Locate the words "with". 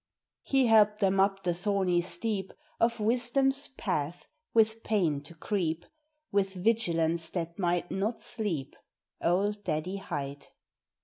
4.51-4.81, 6.31-6.55